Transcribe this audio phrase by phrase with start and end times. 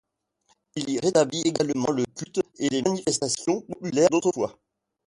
[0.77, 4.57] Il y rétablit également le culte et les manifestations populaires d'autrefois.